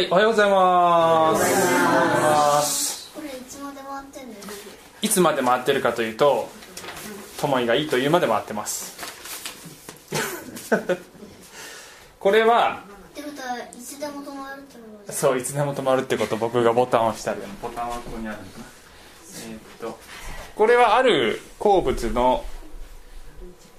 [0.00, 1.36] はい、おはようございま
[2.62, 3.12] す。
[3.14, 4.34] これいつまで回ってんの
[5.02, 6.48] いつまで回ってるかというと、
[7.38, 8.96] ともいがいいというまで回ってます。
[12.18, 18.64] これは、ってことはいつでも止まるってことそう、いつでも止まるってこと、僕がボタンを押したら、ボタンはここにあるのかな。
[19.50, 19.98] えーっと、
[20.56, 22.46] これはある鉱物の、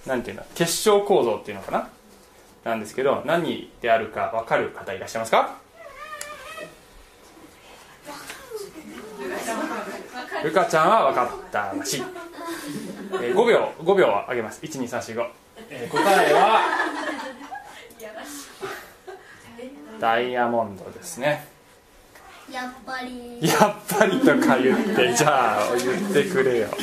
[0.05, 1.89] なんていうの、結晶構造っていうのかな？
[2.63, 5.59] なんですけど、何であるか分かる方いらっしゃいますか？
[10.43, 12.03] ルカちゃんは分かったらしい、
[13.13, 14.59] えー、5秒5秒あげます。
[14.61, 15.29] 12345、
[15.69, 16.61] えー答えは？
[19.99, 21.45] ダイヤモンドですね。
[22.51, 23.39] やっぱり。
[23.41, 26.67] やっぱりとか言って じゃあ言ってくれよ。
[26.67, 26.77] だっ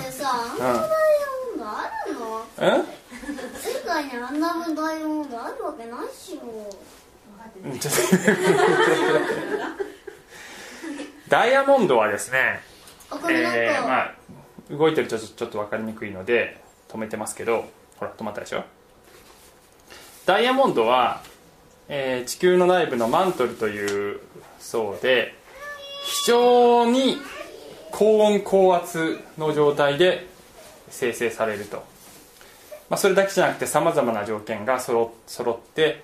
[0.00, 0.86] てさあんなダイヤ
[1.48, 2.76] モンドあるの？
[2.78, 2.86] うん
[3.60, 6.46] 世界にあんな分ダイヤモンドあるわけないっしょ。
[7.64, 8.00] うんちょっと
[11.30, 12.60] ダイヤモンドはですね
[13.30, 14.14] えーまあ
[14.70, 17.64] 動いてるとちょちょっと分かりにくいので止めてますけど
[17.98, 18.64] ほら止まったでしょ？
[20.26, 21.22] ダイヤモンドは、
[21.88, 24.20] えー地球の内部のマントルという
[24.58, 25.34] 層で
[26.04, 27.16] 非常に
[27.92, 30.26] 高温高圧の状態で
[30.90, 31.84] 生成されると、
[32.88, 36.02] まあ、それだけじゃなくてさまざまな条件がそろ揃って、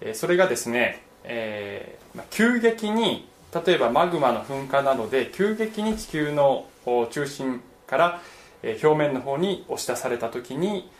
[0.00, 3.28] えーそれがですね、えーまあ急激に
[3.66, 6.66] 例えばマグマの噴火などで急激に地球の
[7.10, 8.20] 中心から、
[8.62, 10.90] 表面の方に押し出された時に、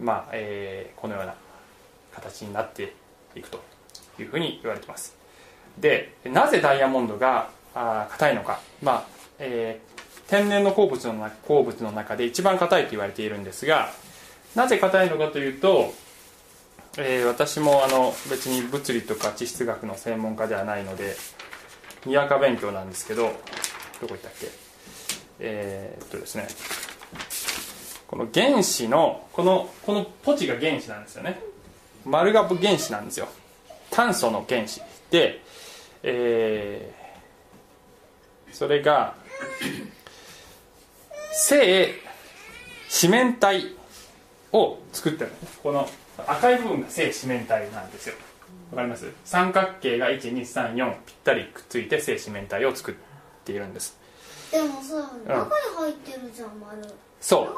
[0.00, 1.34] まあえーこのような
[2.12, 2.94] 形になって
[3.34, 3.62] いくと
[4.18, 5.16] いうふうに言われています。
[5.78, 9.06] でなぜダイヤモンドが硬いのか、まあ
[9.38, 9.92] えー
[10.28, 13.90] 天然の鉱物の鉱物の中で一番硬いと言われているんですが
[14.54, 15.92] なぜ硬いのかというと、
[16.96, 21.14] えー私もあの別に物理とか地質学の専門家ではないので
[22.06, 23.38] にわか勉強なんですけどどこ
[24.08, 24.48] 行ったっけ？
[25.40, 26.48] えーっとですね。
[28.08, 31.40] この原子のこのこのポチが原子なんですよね。
[32.04, 33.28] 丸が原子なんですよ。
[33.90, 34.80] 炭素の原子
[35.10, 35.40] で、
[36.02, 37.02] えー
[38.52, 39.14] それが
[41.32, 41.94] 正
[42.90, 43.74] 四面体
[44.52, 45.88] を作ってるんですこの
[46.26, 48.14] 赤い部分が正四面体なんですよ。
[48.70, 49.06] わかります？
[49.24, 52.94] 三角形が1234ぴったりくっついて正四面体を作っ
[53.44, 53.96] ているんです。
[54.50, 56.82] でもさ中に入ってるじゃん丸。
[57.20, 57.48] そ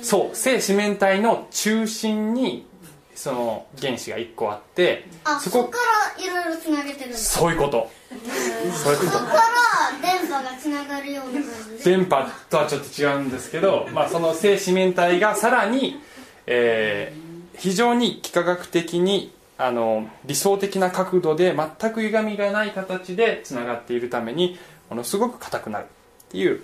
[0.00, 0.04] う。
[0.04, 0.36] そう。
[0.36, 2.66] 正四面体の中心に
[3.14, 5.78] その原子が1個あってそこあそこか
[6.16, 7.18] らいろいろつなげてるんだ。
[7.18, 7.90] そそういうこと。
[8.74, 9.12] そういうこと。
[9.12, 9.42] こから
[10.02, 11.42] 電波がつながるような感
[11.78, 11.96] じで。
[11.96, 16.00] 電波とはちょっと違うんですけど、まあ、その正四面体がさらに、
[16.46, 17.28] えー
[17.58, 24.56] 非常に幾何学的にあの理想的な角度で全く歪みがない形でつながっているために
[24.88, 25.86] ものすごく硬くなるっ
[26.30, 26.62] ていう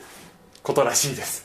[0.62, 1.44] ことらしいです。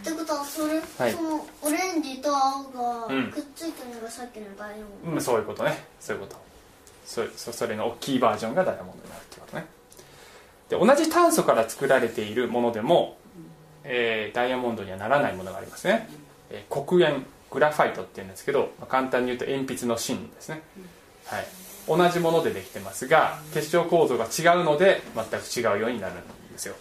[0.00, 1.12] ってことはそれ、はい。
[1.12, 5.04] そのオレンジと青がうんくっついてるのがさっきのダイヤモン。
[5.06, 5.84] ド、うん、そういうことね。
[6.00, 6.36] そういうこと。
[7.06, 9.66] そそそれの大きいバージョンがダイヤモンドになるっていうことね。
[10.68, 13.18] で同じ炭素から作られているものでも、
[13.84, 16.08] えーダイヤモンドにはならないものがありますね、
[16.50, 20.62] えー黒鉛グラファイトっていうんですけど、まあ簡単に言うと鉛筆の芯ですね、
[21.26, 21.46] はい、
[21.86, 26.16] 同じものでできてますが結晶構造が違うので全く違うようになるん
[26.52, 26.74] ですよ。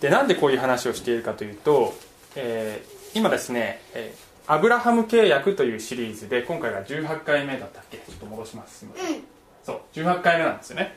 [0.00, 1.94] でなんでこういう話をしているかというと、
[2.36, 7.98] えー今ですね、えーアブラハム契約というシリーズで今回が18回目だったっけ？
[7.98, 8.80] ちょっと戻します。
[8.80, 9.14] すいません。
[9.14, 9.22] うん。
[9.62, 10.96] そう18回目なんですよね。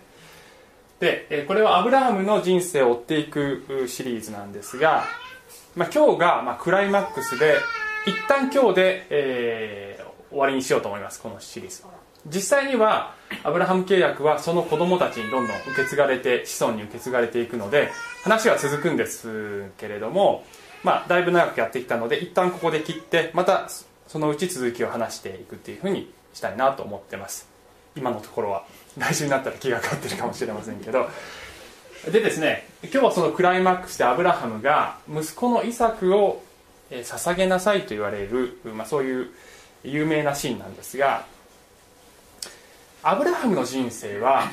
[1.00, 5.04] で、えーこれはアブラハムの人生を追っていくうシリーズなんですが、
[5.76, 7.58] まあ、今日がまあクライマックスで
[8.06, 9.94] 一旦今日で、えー
[10.34, 11.84] 終わりにしようと思いますこのシリーズ。
[12.28, 17.92] 実際にはアブラハム契約はその子供たちにどんどん受け継がれて子孫に受け継がれていくので
[18.24, 20.46] 話は続くんですけれども
[20.84, 23.70] まあだいぶ長くやってきたので一旦ここで切ってまた
[24.08, 27.50] そのうち続きを話していくっていうふうにしたいなと思ってます。
[27.96, 28.66] 今のところは
[28.98, 31.08] 来週になったら気が変わってるかもしれませんけど。
[32.12, 36.44] でですね今日はそのクライマックスでアブラハムが息子のイサクを
[36.94, 39.30] え捧げなさいと言われる、まあ、そういう
[39.84, 41.26] 有名なシーンなんですが
[43.02, 44.50] アブラハムの人生は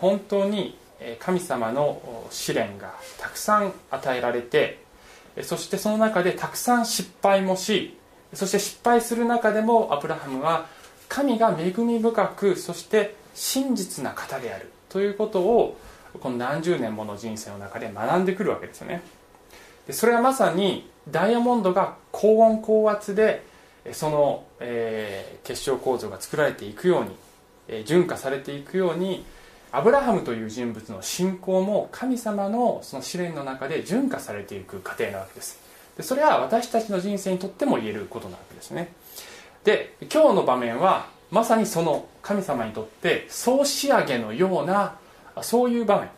[0.00, 0.76] 本当に
[1.18, 4.80] 神様の試練がたくさん与えられて
[5.42, 7.96] そしてその中でたくさん失敗もし
[8.32, 10.66] そして失敗する中でもアブラハムは
[11.08, 15.76] 神が恵み深くそして真実な方であるということを
[16.18, 19.02] この何十年もの人生の中で学んでくるわけですよね。
[19.86, 23.44] でそれはまさにダイヤモンドが高温高圧で
[23.92, 27.10] その、えー結晶構造が作られていくように
[27.68, 29.24] えー純化されていくように
[29.72, 35.60] アブラハムという人物の信仰も神様のその試練の中で純化されていく過程なわけです。
[35.96, 38.92] でそれは私たちの人生にとっても言えることなわけですね。
[39.64, 44.96] で今日の場面はまさにその神様にとって総仕上げのような
[45.42, 46.10] そういう場面、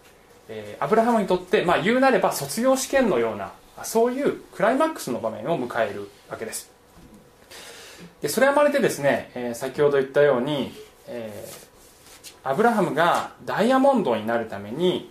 [0.48, 6.70] えーアブラハムにとって、まあ、言うなれば卒業試験のようなそういうクライマックスの場面を迎えるわけです。
[8.22, 10.72] でそれはまるでですね、えー先ほど言ったように、
[11.06, 11.68] えー
[12.44, 15.10] アブラハムがダイヤモンドになるために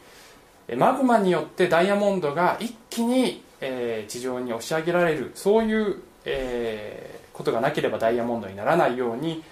[0.76, 9.44] マグマによってダイヤモンドが一気に、えー地上に押し上げられるそういう、えーことがなければダイヤモンドにならないように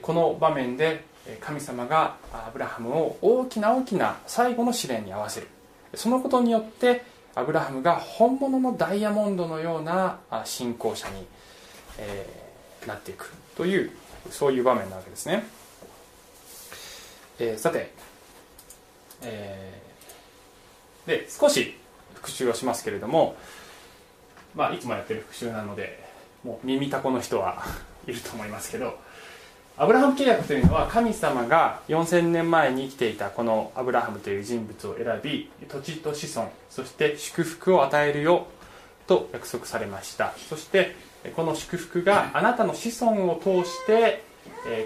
[0.00, 1.04] この場面で
[1.40, 5.48] 神様がアブラハムを大きな大きな最後の試練に合わせる。
[5.94, 7.04] そのことによって
[7.34, 11.26] アブラハムが本物のダイヤモンドのような信仰者に、
[11.98, 12.26] え
[12.86, 13.32] なっていく。
[13.56, 13.90] という
[14.30, 15.44] そういう場面なわけですね、
[17.38, 17.92] えーさて、
[19.22, 19.82] えー
[21.06, 21.74] で少し
[22.14, 23.36] 復習をしますけれども、
[24.54, 26.02] まあ、いつもやってる復習なので
[26.44, 27.64] もう耳たこの人は
[28.06, 28.98] いると思いますけど
[29.78, 38.48] アブラハム契約というのは神様が4000年前に生きていたこのアブラハムという人物を選び土地と子孫そして祝福を与えるよ
[39.06, 40.34] と約束されました。
[40.48, 40.94] そして
[41.34, 44.22] この祝福があなたの子孫を通して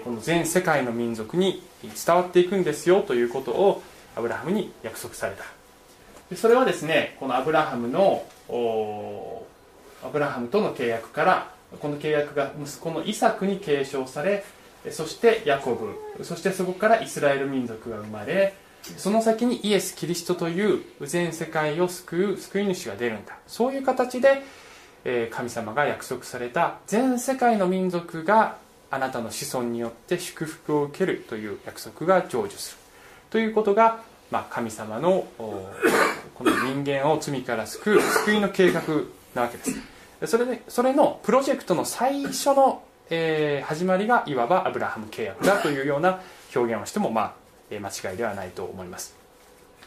[0.05, 3.83] この全世界の民族に伝わっていくんですよということを
[4.15, 6.35] アブラハムに約束された。
[6.35, 8.23] それはですねこのアブラハムの
[10.03, 11.51] アブラハムとの契約から
[11.81, 14.45] この契約が息子のイサクに継承され
[14.91, 16.23] そしてヤコブ。
[16.23, 18.53] そしてそこからイスラエル民族が生まれ
[18.95, 23.37] その先にイエス・キリストという全世界を救う救い主が出るんだ。
[23.47, 24.43] そういう形で、
[25.03, 28.57] え神様が約束された全世界の民族が
[28.89, 32.77] あなたの子孫によって祝福を受けるという約束が成就する。
[33.29, 38.81] ということが、まあ、神様のこの人間を罪から救う救いの計画
[39.35, 40.31] なわけです。
[40.31, 46.21] それでそれのプロジェクトの最初の、えー始まりがいわばアブラハム契約だというような
[46.55, 47.33] 表現をしても、まあ
[47.69, 49.15] えー間違いではないと思います。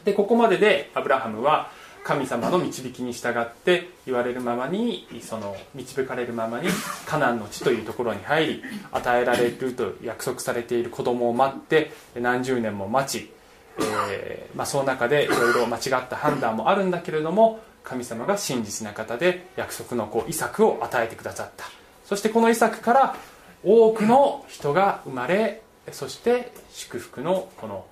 [0.03, 1.71] でここまででアブラハムは
[2.03, 6.67] 神様の導きに従って言われるままにその導かれるままに
[7.05, 13.31] カナンの地というところに入り与えられると約束されている子供を待って何十年も待ち、
[13.79, 21.80] えーまあ、その中でいろいろ間違った判断もあるんだけれども神様が真実な方で約束の子イサクを与えてくださった。
[22.11, 23.15] そしてこのイサクから
[23.63, 25.61] 多くの人が生まれ
[25.93, 27.85] そして祝福のこの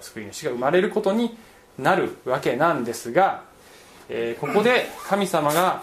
[0.00, 1.36] 救い主が生まれることに
[1.76, 3.42] なるわけなんですが、
[4.08, 5.82] えーここで神様が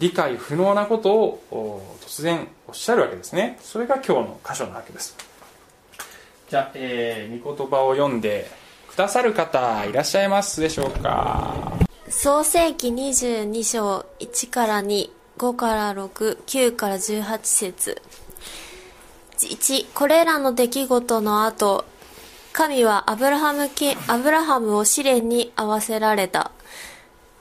[0.00, 3.56] 理解不能なことを突然おっしゃるわけですね。
[3.62, 5.16] それが今日の箇所なわけです。
[6.50, 8.50] じゃあ、えー、御言葉を読んで
[8.90, 11.72] くださる方いらっしゃいますでしょうか。
[12.08, 18.02] 創世記22章1から2 5から69から18節。
[19.38, 21.84] 1これらの出来事の後
[22.52, 23.68] 神はアブラハム
[24.06, 26.52] アブラハムを試練に合わせられた。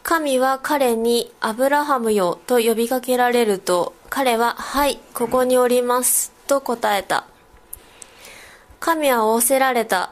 [0.04, 7.26] 神は彼にアブラハムよと呼びかけられると彼ははいここにおりますと答えた。
[8.80, 10.12] 神は仰せられた。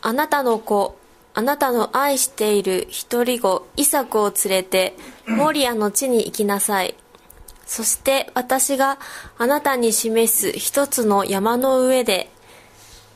[0.00, 0.96] あなたの子、
[1.34, 4.96] あなたの愛している一人子、イサクを連れて、
[5.30, 6.94] モリアの地に行きなさい。
[7.66, 8.98] そして私が
[9.38, 12.30] あなたに示す一つの山の上で、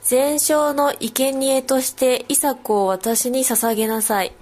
[0.02, 4.32] 全焼の生贄としてイサクを私に捧げなさい。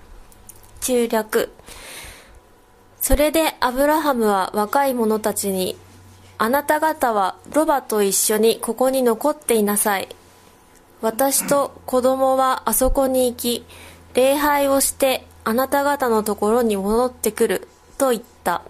[0.81, 1.51] 中略。
[3.01, 5.77] それでアブラハムは若い者たちに、
[6.39, 10.09] あなた方はロバと一緒にここに残っていなさい。
[11.01, 13.65] 私と子供はあそこに行き
[14.15, 17.69] 礼拝をしてあなた方のところに戻ってくる
[17.99, 18.63] と言った。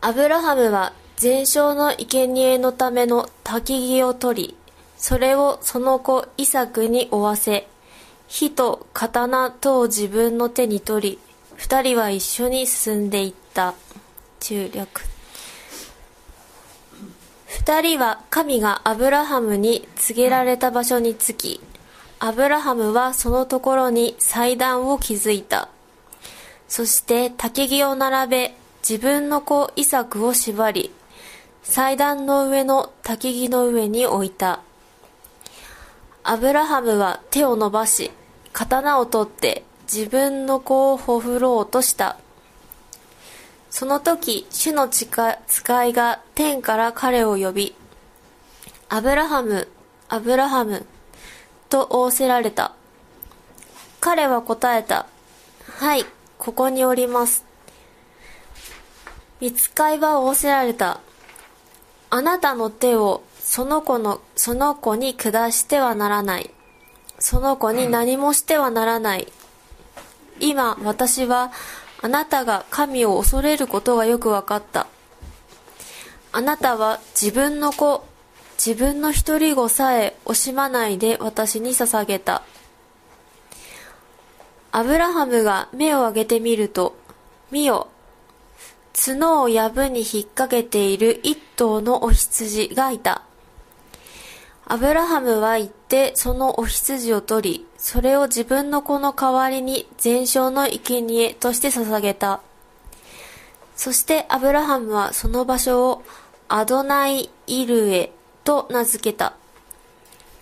[0.00, 4.56] アブラハムは全焼の生贄のための焚き木を取り
[4.96, 7.66] それをその子イサクに負わせ
[8.28, 11.18] 火と刀とを自分の手に取り
[11.56, 13.74] 二人は一緒に進んでいった。
[14.40, 15.02] 中略。
[17.46, 21.60] 二人は神がアブラハムに告げられた場所に着き
[22.18, 25.68] アブラハムはそのところに祭壇を築いた。
[26.66, 28.54] そして竹木を並べ
[28.88, 30.90] 自分の子イサクを縛り
[31.62, 34.60] 祭壇の上の竹木の上に置いた。
[36.24, 38.10] アブラハムは手を伸ばし
[38.52, 42.16] 刀を取って自分の子をほふろうとした。
[43.70, 47.74] その時主の使いが天から彼を呼び
[48.88, 49.68] アブラハム
[50.08, 50.86] アブラハム
[51.68, 52.72] と仰せられた。
[54.00, 55.06] 彼は答えた。
[55.78, 56.04] はい
[56.38, 57.44] ここにおります。
[59.40, 61.00] 見つかいは仰せられた。
[62.10, 66.50] あなたの手をその子のその子に下してはならない。
[67.18, 69.32] その子に何もしてはならない。
[70.40, 71.50] 今私は
[72.02, 74.86] あなたが神を恐れることがよく分かった。
[76.32, 78.04] あなたは自分の子
[78.66, 82.42] 自分の一人子さえ惜しまないで私に捧げた。
[84.72, 86.96] アブラハムが目を上げてみると
[87.52, 87.86] 見よ
[88.92, 93.22] 角を藪に引っ掛けている一頭のお羊がいた。
[94.64, 102.40] アブラハムは行ってそのお羊を取りそれを自分の子の代わりに全焼の生贄として捧げた。
[103.76, 106.02] そしてアブラハムはその場所を
[106.48, 108.15] アドナイ・イルエ
[108.46, 109.34] と名付けた。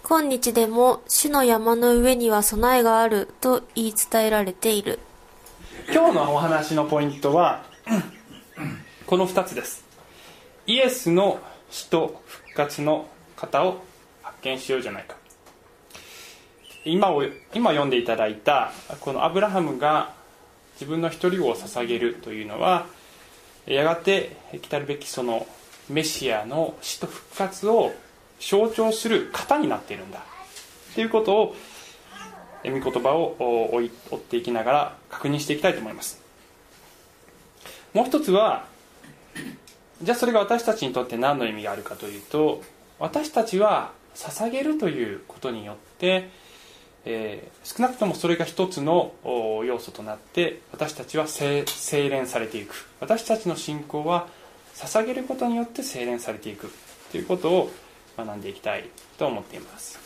[0.02, 4.98] 今日でも主の山の上には備えがあると言い伝えられている。
[5.90, 7.64] 今日のお話のポイントは
[9.06, 9.86] この2つです。
[10.66, 13.06] イエスの死と復活の
[13.36, 13.82] 方を
[14.22, 15.16] 発見しようじゃないか。
[16.84, 18.70] 今を今読んでいただいた
[19.00, 20.12] このアブラハムが
[20.74, 22.86] 自分の一人を捧げるというのは
[23.64, 25.46] やがて来たるべきその
[25.88, 27.92] メシアの死と復活を
[28.40, 30.20] 象徴する型になっているんだ。
[30.94, 31.56] ということを
[32.64, 33.36] 御言葉を
[33.72, 36.22] 追っていきながら確認していきたいと思います。
[37.92, 38.66] もう一つは
[40.02, 42.62] じゃあそれが私たちにとって何の意味があるかというと
[42.98, 46.28] 私たちは捧げるということによって
[47.06, 49.12] えー、少なくともそれが一つの
[49.66, 52.86] 要素となって私たちは精錬されていく。
[53.00, 54.26] 私たちの信仰は
[54.74, 56.70] 捧げることによって精錬されていく
[57.10, 57.70] ということを
[58.16, 58.88] 学んでいきたい
[59.18, 59.98] と思っています。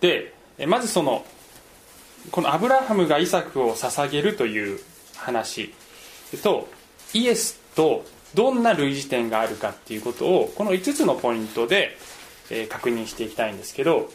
[0.00, 0.32] で
[0.66, 1.24] まずその
[2.30, 4.80] このアブラハムがイサクを捧げるという
[5.16, 5.72] 話
[6.42, 6.68] と
[7.12, 8.04] イエスと
[8.34, 11.96] どんな類似点があるかっていうことをこの5つのポイントで
[12.68, 14.10] 確認していきたいんですけど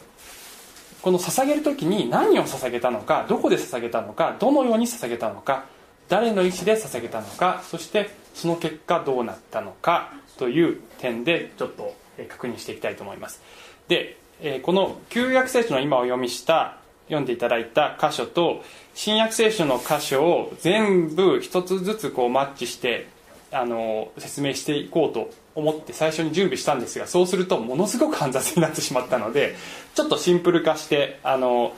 [1.02, 5.66] この捧げる時に何を捧げたのかどこで捧げたのかどのように捧げたのか
[6.12, 11.96] 誰の意思で捧げたのかそしてその結果どうなったのかという点でちょっと
[12.28, 13.42] 確認していきたいと思います。
[13.88, 14.18] で
[14.64, 18.62] この旧約聖書の今お読みした読んでいただいた箇所と
[18.94, 23.08] 新約聖書の箇所を全部一つずつこうマッチして
[23.54, 29.56] あの説明していこうと思って最初に準備したんですがそうするとものすごく煩雑になってしまったので
[29.96, 31.74] ちょっとシンプル化してあの、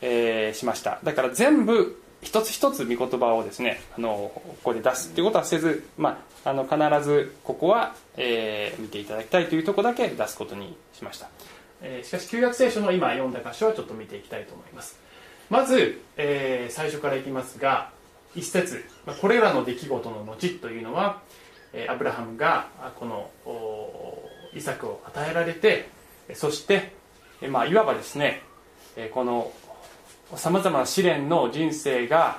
[0.00, 1.00] えー、しました。
[1.02, 6.78] だから全部一つ一つ御言葉をですねあのここで出すっていうことはせず、まあ、あの必
[7.08, 11.28] ずここは、えー、見ていただきたいというとこだけ出すことにしました、
[11.82, 14.98] えー、しかし旧約聖書の今読んだ箇所はちょっと見ていきたいと思います。
[15.50, 17.90] まず、えー、最初からいきますが
[18.34, 18.84] 一節。
[19.20, 21.20] これらの出来事の後というのは
[21.88, 23.30] アブラハムがこの
[24.54, 25.88] イサクを与えられて
[26.34, 26.92] そして、
[27.50, 28.42] まあ、いわばですね
[29.12, 29.52] この
[30.36, 32.38] さまざまな試練の人生が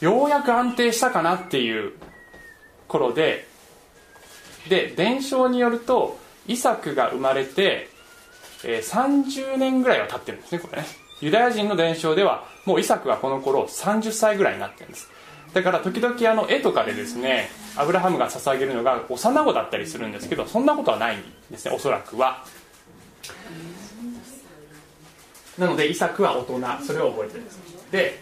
[0.00, 1.92] ようやく安定したかなっていう
[2.88, 3.46] 頃で
[4.68, 7.88] で伝承によるとイサクが生まれて
[8.64, 10.88] え30年ぐらいは経ってるんですねこれね。
[11.20, 15.08] ユダヤ人の伝承ではもうイサクはこの頃30歳ぐらいになってるんです。
[15.54, 22.44] だから時々あの絵とかでですねアブラハムが捧げるのが幼子だったりするんですけどそんなことはないんですねおそらくは。
[25.58, 26.84] なのでイサクは大人。
[26.84, 27.58] それを覚えてるんです。
[27.90, 28.18] で、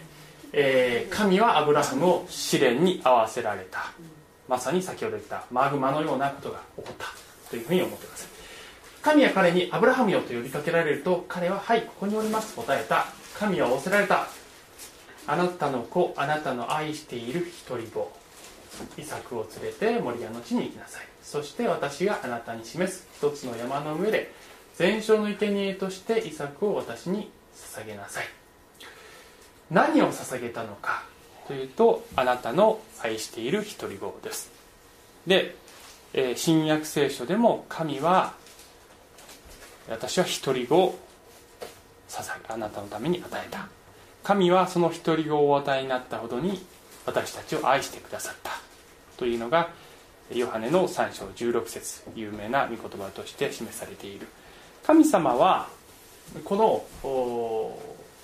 [0.53, 3.91] えー、神はアブラハムを試練に合わせられた。
[4.47, 7.07] まさに先ほど言ったマグマのようなことが起こった
[7.49, 8.29] というふうに思ってください
[9.01, 13.07] 神は彼にアブラハムよと呼びかけられると彼は「はいここにおります」答えた。
[13.39, 14.27] 神は仰せられた。
[15.27, 18.11] あなたの子あなたの愛している一人子
[18.97, 21.07] イサクを連れて森屋の地に行きなさい。
[21.23, 24.31] そして私があなたに示す一つの山の上で
[24.77, 28.25] 全焼の生贄としてイサクを私に捧げなさい。
[29.71, 31.03] 何を捧げたのか
[31.47, 34.51] というとあなたの愛している一人子です。
[35.25, 35.55] で、
[36.13, 38.33] えー、新約聖書でも神は
[39.89, 40.99] 私は一人子を
[42.47, 43.67] あなたのために与えた。
[44.23, 46.65] 神はその一人子をお与えになったほどに
[47.05, 48.51] 私たちを愛してくださった。
[49.17, 49.69] というのが
[50.33, 54.27] ヨハネの3章16節有名な御言葉として示されている。
[54.85, 55.67] 神様は
[56.43, 56.55] こ
[57.03, 57.77] の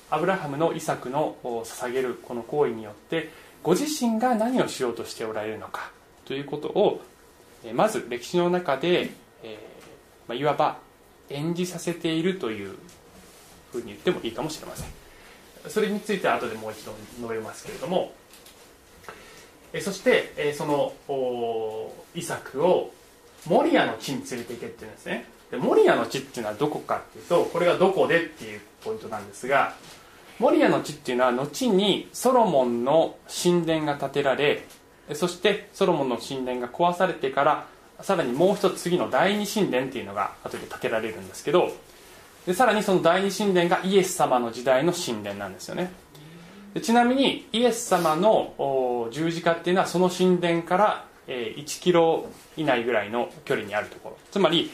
[0.10, 3.30] アブラハムのイサクの捧げるこの行為によって
[3.64, 5.92] ご自身が何をしようとしておられるのか
[6.26, 7.02] ということを
[7.74, 9.12] まず歴史の中で
[10.28, 10.78] ま、いわば
[11.30, 12.76] 演じさせているという
[13.72, 14.90] ふうに言ってもいいかもしれません。
[15.70, 18.14] それについては後でもう一度述べますけれども
[19.80, 20.94] そしてその
[22.16, 22.92] イサクを
[23.48, 25.26] モリアの地に連れて行けっていうんですね。
[25.52, 29.76] でモリアの地っていうのはどこかっていうとこれがどこでっていうポイントなんですが
[30.40, 34.66] モリアの地っていうのは後にソロモンの神殿が建てられ
[35.14, 37.68] そしてソロモンの神殿が壊されてから
[38.00, 41.72] さらにもう一つ次の第二神殿っていうのが後で建てられるんですけど
[42.46, 45.92] でさらにその第二神殿がイエス様の時代の神殿なんですよね。
[46.74, 52.28] でちなみにイエス様の十字架っていうのはその神殿から、1キロ
[52.58, 54.18] 以内ぐらいの距離にあるところ。
[54.32, 54.72] つまり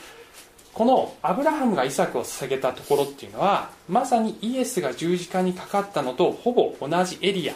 [0.78, 7.56] このアブラハムがイサクを捧げたところっていうのはまさにイエスが十字架にかかったのとほぼ同じエリア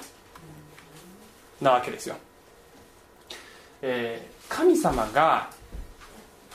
[1.61, 2.15] なわけですよ、
[3.83, 5.51] えー、神様が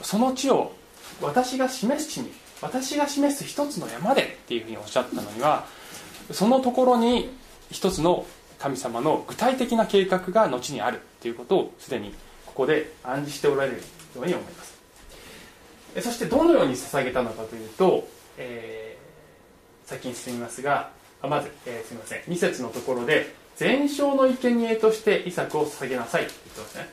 [0.02, 0.72] その地を
[1.22, 5.66] 私が示す地に私が示す一つの山でっていうふうにおっしゃったのには
[6.32, 7.30] そのところに
[7.70, 8.26] 一つの
[8.58, 12.12] 神様の具体的な計画が後にあるっていうことをすでに
[12.44, 13.82] ここで暗示しておられるよ
[14.16, 14.65] うに思います。
[16.00, 20.90] そしてどのように捧げたのかというと、えー、先に進みますが
[21.22, 22.20] まず、えー、すみません。
[22.22, 26.88] 2節のところで全焼の生贄としてイサクを捧げなさいって言ってますね。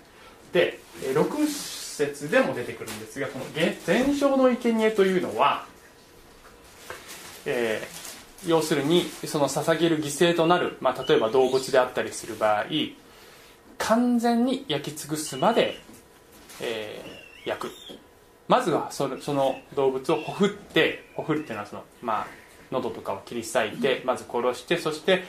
[0.54, 0.80] で
[1.14, 3.46] 6節でも出てくるんですがこの
[3.86, 5.66] 全焼の生贄というのは、
[7.46, 12.66] えー、要するにその捧げる犠牲となる、まあ、例えば動物であったりする場合
[13.80, 15.76] 完全に焼き尽くすまで、
[16.62, 17.72] えー、焼く。
[18.48, 22.28] まずはそのその動物をほふってほふるっていうのはそのまあ
[22.72, 25.24] 喉とかを切り裂いてまず殺してそして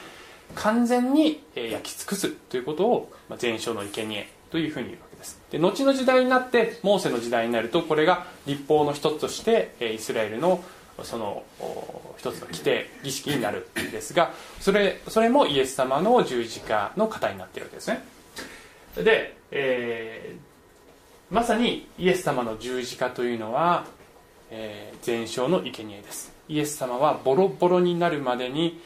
[0.54, 5.40] 完全に焼き尽くすということを全焼の生贄というふうに言うわけです。
[5.50, 10.62] で後の時代になってモーセの時代になるとこれが立法の一つとしてイスラエルの
[11.02, 11.42] その
[12.18, 18.04] 一つの規定儀式になるんですがそれそれもイエス様の十字架の型になっているわけですね。
[18.96, 20.53] で、えー、
[21.30, 23.86] まさにイエス様の十字架というのは、
[24.50, 26.32] えー、全焼の生贄です。
[26.48, 28.80] イエス様はボロボロになるまでに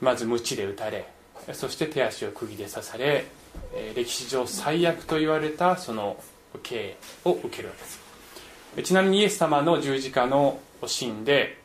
[0.00, 1.06] まず鞭で打たれ
[1.52, 3.26] そして手足を釘で刺され
[3.74, 6.16] え歴史上最悪と言われたその
[6.62, 8.00] 刑を受けるわけです。
[8.84, 11.58] ちなみにイエス様の十字架のシーンで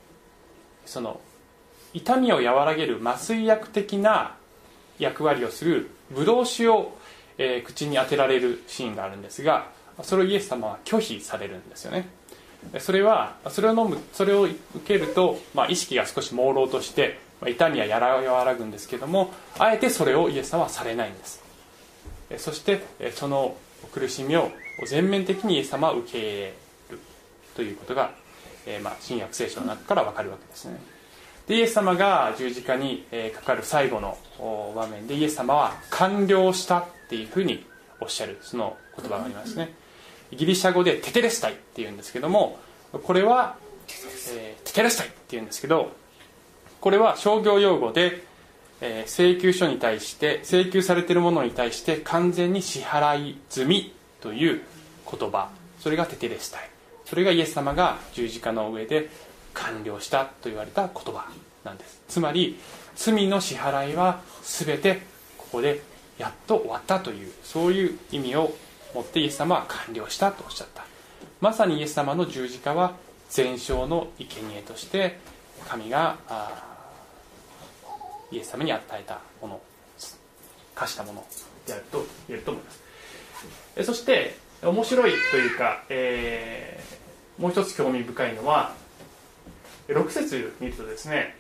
[0.86, 1.20] その
[1.94, 4.36] 痛みを和らげる麻酔薬的な
[5.00, 6.98] 役割をするブドウ酒を、
[7.38, 9.70] えー、口に当てられるシーンがあるんですが
[10.04, 12.08] それをイエス様は拒否されるんですよね。
[12.80, 14.56] それはそれを飲むそれを受
[14.86, 21.44] けると、まあ、意識が少し朦朧として痛みは和らぐんですけどもあえてそれをイエス様はされないんです。
[22.38, 22.82] そして
[23.14, 23.56] その
[23.94, 24.52] 苦しみを
[24.88, 26.54] 全面的にイエス様は受け入れ
[26.92, 27.00] る
[27.56, 28.12] ということが、
[28.66, 30.80] えー、まあ、新約聖書の中から分かるわけですね。
[31.48, 34.18] でイエス様が十字架にかかる最後の
[34.76, 37.66] 場面でイエス様は完了したっていうふうに
[38.02, 39.74] おっしゃるその言葉がありますね。
[40.32, 42.60] ギリシャ語でテテレスタイっていうんですけども
[42.92, 43.56] これは、
[44.34, 45.92] えー、テテレスタイっていうんですけど
[46.82, 48.28] これは商業用語で
[48.80, 54.62] えー、請求書に対して請求されているものに対して完全に支払い済みという
[55.10, 55.50] 言葉。
[55.80, 56.70] それがテテレスタイ。
[57.06, 59.10] それがイエス様が十字架の上で
[59.54, 61.28] 完了したと言われた言葉
[61.64, 62.02] なんです。
[62.08, 62.60] つまり
[62.96, 65.02] 罪の支払いは全て
[65.38, 65.82] ここで
[66.18, 68.54] やっと終わったというそういう意味を
[68.98, 70.84] 持ってイエス様は完了したとおっしゃった。
[71.40, 72.96] まさにイエス様の十字架は
[73.30, 75.20] 全焼の生贄として
[75.68, 76.18] 神が
[78.32, 79.62] イエス様に与えたもの
[80.74, 81.26] 課したもの
[81.68, 83.84] であると言えると思います。
[83.84, 88.74] そして面白いというか、えー、もう一つ興味深いのは
[89.88, 91.36] 6節見るとですね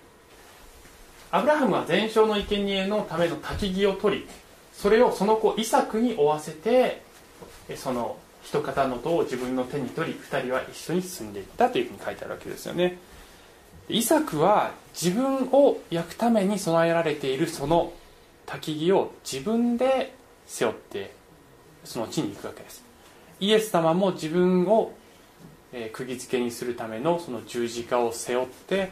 [1.32, 4.28] アブラハムは全焼の生贄のための焚き木を取り
[4.72, 7.07] それをその子イサクに負わせて
[7.75, 12.97] その一方の塔を自分の手に取り2人は一緒に進んでいったというふうに書いてあるわけですよね。
[13.89, 17.93] イサクは自分を焼くために備えられているその
[18.45, 20.13] 焚き木を自分で
[20.45, 21.13] 背負って
[21.84, 22.84] その地に行くわけです。
[23.39, 24.93] イエス様も自分を、
[25.71, 28.91] えー、釘付けにするためのその十字架を背負って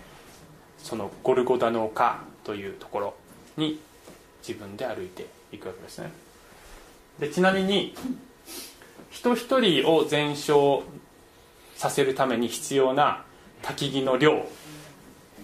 [0.78, 3.14] そのゴルゴダの丘というところ
[3.58, 3.80] に
[4.48, 6.12] 自分で歩いていくわけですね。
[7.20, 7.96] でちなみに
[9.10, 10.84] 人一人を全焼
[11.76, 13.24] させるために必要な
[13.62, 14.46] 焚き木の量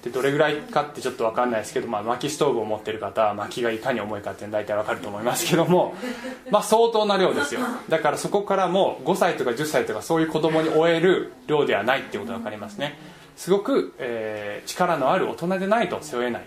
[0.03, 5.93] でどれぐらいかってちょっと分かんないですけど、まあ、薪ストーブを持ってる方は薪がいかに重いかって大体分かると思いますけども、
[6.49, 7.61] まあ、相当な量ですよ。
[7.87, 12.97] だからそこからも5歳とか10歳とかそういう子供に終える量ではないっていうことが分かりますね。
[13.37, 16.43] すごく、えー、力のある大人でないと背負えない。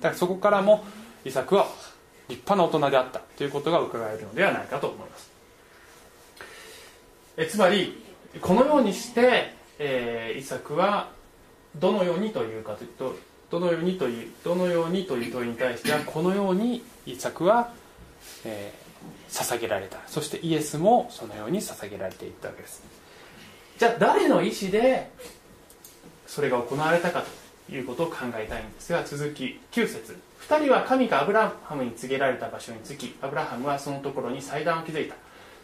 [0.00, 0.84] だからそこからも
[1.24, 1.68] イサクは
[2.28, 5.29] 立派な大人であったということが伺えるのではないかと思います。
[7.40, 7.94] えつまり
[8.42, 11.08] このようにして、えー、イサクは
[11.74, 13.16] どのようにというかというと
[13.50, 17.72] どのようにというどのようにという問いに対してはこのようにイサクは、
[18.44, 19.98] えー、捧げられた。
[20.06, 22.82] そしてイエスもそのように捧げられていったわけです。
[23.78, 25.10] じゃあ誰の意思で
[26.26, 27.24] それが行われたか
[27.66, 30.18] ということを考えたいんですが続き9節。
[30.46, 35.14] 2人は神がアブラハムに告げられた場所に着きアブラハムはそのところに祭壇を築いた。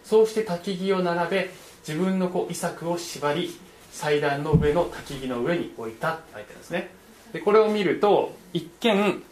[0.06, 1.50] そうして焚き木を並べ
[1.87, 3.51] 自分の子イサクを縛り
[3.92, 6.90] 祭壇の上の焚き木の上に置いたって書いてあるんですね。
[7.33, 9.22] でこれを見ると一見、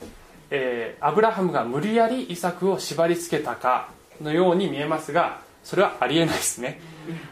[0.51, 3.91] えー、アブラハムが無理やりイサクを縛り付けたか
[4.23, 6.81] のように見えますがそれはありえないですね。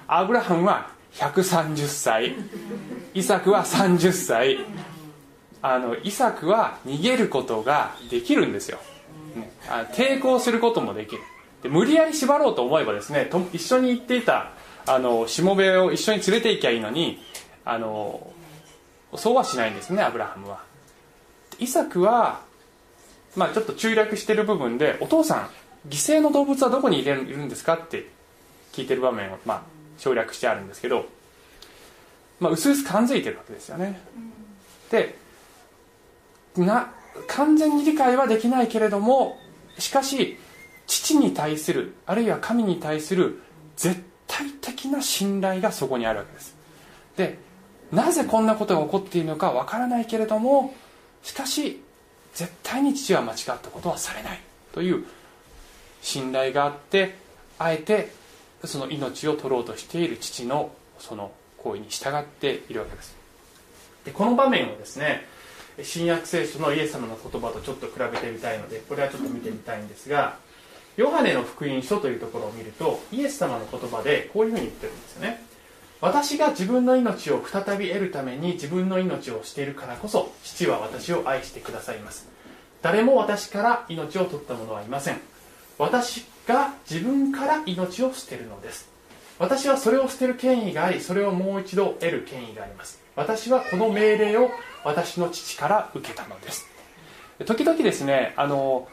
[0.08, 2.34] アブラハムは130歳。
[3.14, 4.58] イサクは30歳。
[5.60, 8.78] あのイサクは逃げることができるんですよ、
[9.36, 11.22] ね、あ抵抗することもできる。
[11.62, 14.50] で無理やり縛ろうと思えばですねと一緒に行っていた
[14.86, 17.22] あのしもべを一緒に連れて行きゃいいのに
[17.64, 18.32] あの
[19.14, 20.62] そうはしないんですねアブラハムは。
[21.58, 22.40] イサクは、
[23.36, 25.50] まあ、ちょっと中略してる部分でお父さん
[25.88, 27.74] 犠牲の動物はどこにいるんですか？
[27.74, 28.08] って
[28.72, 29.62] 聞いてる場面を、まあ、
[29.98, 31.06] 省略してあるんですけど、
[32.40, 34.00] まあ、薄々感づいてるわけですよね。
[34.90, 35.16] で
[36.56, 36.92] な
[37.26, 39.38] 完全に理解はできないけれども
[39.78, 40.38] しかし
[40.86, 43.42] 父に対するあるいは神に対する
[43.76, 46.54] 絶対対的な信頼がそこにあるわけです。
[47.16, 47.38] で
[47.90, 50.74] なぜこんなことが起こっているのかわからないけれども
[51.22, 51.82] しかし
[52.34, 54.40] 絶対に父は間違ったことはされない
[54.72, 55.04] という
[56.00, 57.16] 信頼があって
[57.58, 58.12] あえて
[58.64, 63.14] その命を取ろうとしている父のその行為に従っているわけです。
[64.04, 65.26] でこの場面をですね
[65.82, 70.38] 新約聖書のイエス様の言葉とちょっと比べてみたいのでこれはちょっと見てみたいんですが
[70.96, 75.42] ヨハネの福音書というところを見るとイエス様の言葉でこういうふうに言ってるんですよね。
[76.00, 82.28] 私が自分の命を再び得るために自分の命をしているからこそ父は私を愛してくださいます。
[82.82, 85.20] 誰も私から命を取った者はいません。
[85.78, 88.90] 私が自分から命を捨てるのです。
[89.38, 93.00] 私はそれを捨てる権威がありそれをもう一度得る権威があります。
[93.14, 94.50] 私はこの命令を
[94.84, 96.66] 私の父から受けたのです。
[97.46, 98.88] 時々ですねあの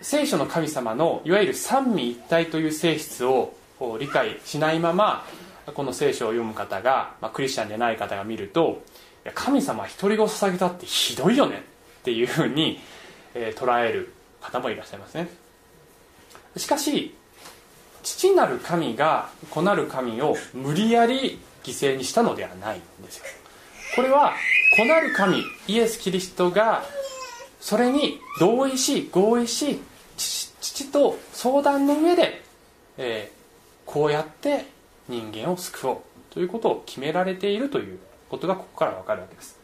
[0.00, 3.54] 聖書の神様のいわゆる三位一体という性質を
[3.98, 5.24] 理解しないまま
[5.72, 8.82] この聖書を読む方が、まあ、クリスチャンでない方が見ると
[9.34, 11.64] 神様一人子を捧げたってひどいよね
[12.00, 12.80] っていうふうに、
[13.34, 15.28] えー、捉える方もいらっしゃいますね。
[16.56, 17.14] しかし
[18.02, 23.24] 父なる神が子なる神を無理やり犠牲にしたのではないんですよ。
[23.96, 24.34] これは
[24.76, 26.84] 子なる神イエス・キリストが
[27.64, 29.80] それに同意し合意し
[30.18, 32.42] 父と相談の上で、
[32.98, 34.66] えー、こうやって
[35.08, 35.98] 人間を救おう
[36.28, 37.98] ということを決められているという
[38.28, 39.58] ことがここから分かるわけです。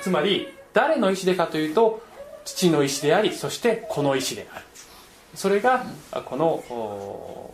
[0.00, 2.02] つまり誰の意思でかというと
[2.46, 4.64] 父の意思でありそして子の意思である。
[5.34, 5.84] それが
[6.24, 7.52] この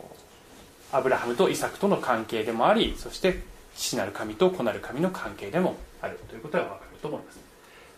[0.93, 3.43] アブラハムとイサクとの関係でもありそして
[3.75, 7.41] 父なる神と子なる神の関係でもあるということが分かると思います。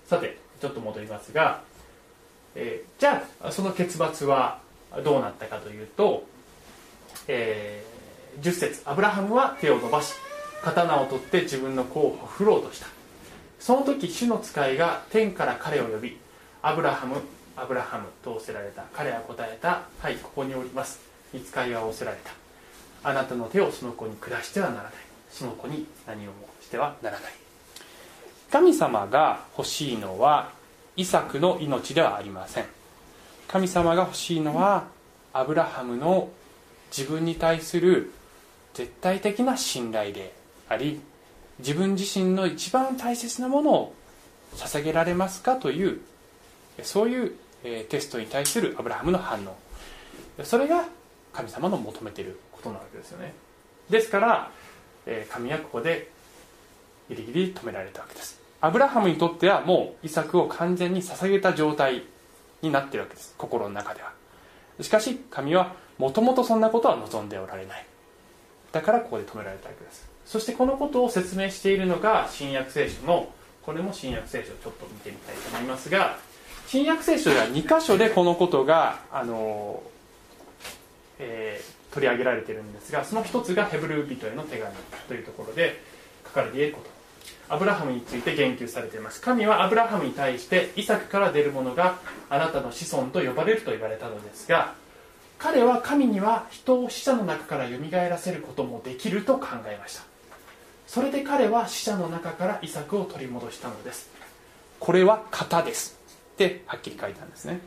[0.06, 1.62] さてちょっと戻りますが、
[2.54, 4.58] えー、じゃあその結末は
[5.04, 6.24] どうなったかというと、
[7.28, 10.14] えー、10節アブラハムは手を伸ばし
[10.62, 12.86] 刀を取って自分の子を振ろうとした。
[13.60, 16.18] その時主の使いが天から彼を呼び
[16.62, 17.16] アブラハム
[17.56, 18.84] アブラハムと仰せられた。
[18.92, 21.00] 彼は答えたはいここにおります。
[21.32, 22.30] 見つかりは仰せられた。
[23.08, 24.92] あなたの手をその子に下してはならない。
[25.30, 27.45] その子に何をもしてはならない。
[28.50, 30.52] 神様が欲しいのは
[30.96, 32.64] イサクの命ではありません。
[33.48, 34.84] 神様が欲しいのは
[35.32, 36.30] アブラハムの
[36.96, 38.12] 自分に対する
[38.74, 40.34] 絶対的な信頼で
[40.68, 41.00] あり
[41.58, 43.94] 自分自身の一番大切なものを
[44.54, 46.00] 捧げられますかという
[46.82, 47.32] そういう
[47.88, 49.56] テストに対するアブラハムの反応。
[50.44, 50.84] それが
[51.32, 53.34] 神様の求めていることなわけですよね。
[53.90, 54.50] ですから
[55.30, 56.10] 神はここで
[57.08, 58.40] ギリギリ止められたわけです。
[58.60, 62.02] アブラハムにとってはもうイサクを完全に捧げた状態
[62.62, 63.34] になってるわけです。
[63.38, 64.12] 心の中では。
[64.80, 67.86] しかし神はもともとそんなことは望んでおられない。
[68.72, 70.08] だからここで止められたわけです。
[70.26, 76.18] そしてこのことを説明しているのが新約聖書のこれも新約聖書をちょっと見てみたいと思いますが
[76.66, 79.82] 新約聖書では2箇所でこのことがあの、
[81.18, 84.74] えー、取り上げられてるんですがその一つがヘブル人への手紙
[85.08, 85.80] というところで
[86.24, 86.95] 書かれていること。
[87.48, 89.20] アブラハムについて言及されています。
[89.20, 94.74] 神はアブラハムに対してイサクから出るものがあなたの子孫と呼ばれると言われたのですが
[95.38, 100.02] 彼は神には人を死者の中からよみがえらせることもできると考えました。
[100.86, 104.08] それで彼は死者の中からイサクを取り戻したのです。
[104.80, 105.98] これは型です。
[106.34, 107.60] ってはっきり書いたんですね。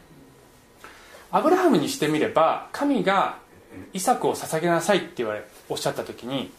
[1.31, 3.37] アブラハムにしてみれば神が
[3.93, 6.51] イサクを捧げなさいって言われおっしゃった時に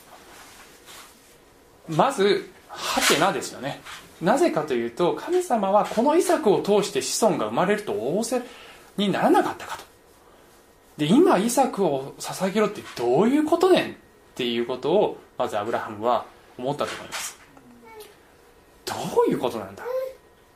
[1.88, 3.82] まずハテナですよね。
[4.22, 8.42] なぜかというと神様はこのイサクを通して子孫が生まれると仰せ
[8.96, 9.84] にならなかったかと。
[10.98, 13.94] で今イサクを捧げろってどういうことねんっ
[14.34, 16.26] ていうことをまずアブラハムは
[16.58, 17.38] 思ったと思います。
[18.84, 18.94] ど
[19.26, 19.82] ういうことなんだ？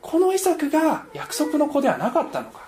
[0.01, 2.59] このイサクが約束の子ではなかったのか。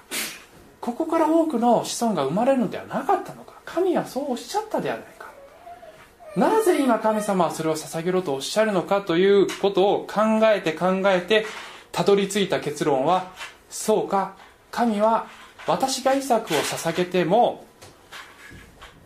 [0.82, 3.54] ここから多くの子孫が生まれるのではなかったのか。
[3.66, 5.06] 神はそうおっしゃったではない。
[6.38, 11.48] なぜ今神様はそれを捧げろとおっしゃるのかということを考えて考えて
[11.92, 13.32] たどり着いた結論は
[13.72, 14.36] そうか。
[14.70, 15.26] 神は
[15.66, 17.66] 私がイサクを捧げても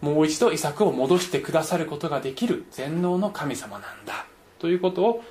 [0.02, 4.26] もう一度イサクを戻してくださることができる全能の神様なんだ
[4.60, 5.24] ということを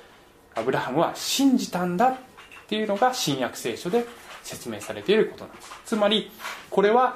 [0.55, 2.15] アブラハムは信じたんだっ
[2.67, 4.07] ていうのが新約聖書で
[4.41, 5.71] 説明されていることなんです。
[5.85, 6.31] つまり
[6.71, 7.15] これは